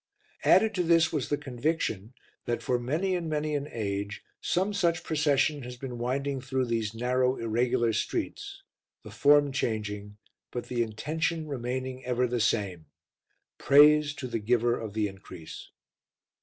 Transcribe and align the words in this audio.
Added 0.43 0.73
to 0.73 0.83
this 0.83 1.13
was 1.13 1.29
the 1.29 1.37
conviction 1.37 2.15
that 2.45 2.63
for 2.63 2.79
many 2.79 3.15
and 3.15 3.29
many 3.29 3.53
an 3.53 3.67
age 3.71 4.23
some 4.41 4.73
such 4.73 5.03
procession 5.03 5.61
has 5.61 5.77
been 5.77 5.99
winding 5.99 6.41
through 6.41 6.65
these 6.65 6.95
narrow, 6.95 7.35
irregular 7.35 7.93
streets, 7.93 8.63
the 9.03 9.11
form 9.11 9.51
changing, 9.51 10.17
but 10.49 10.69
the 10.69 10.81
intention 10.81 11.47
remaining 11.47 12.03
ever 12.03 12.25
the 12.25 12.41
same 12.41 12.87
Praise 13.59 14.15
to 14.15 14.25
the 14.27 14.39
Giver 14.39 14.75
of 14.75 14.93
the 14.93 15.07
Increase. 15.07 15.69